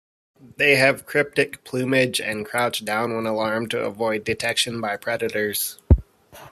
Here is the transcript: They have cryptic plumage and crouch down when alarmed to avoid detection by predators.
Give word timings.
They 0.57 0.77
have 0.77 1.05
cryptic 1.05 1.63
plumage 1.63 2.19
and 2.19 2.43
crouch 2.43 2.83
down 2.83 3.15
when 3.15 3.27
alarmed 3.27 3.69
to 3.69 3.83
avoid 3.85 4.23
detection 4.23 4.81
by 4.81 4.97
predators. 4.97 5.77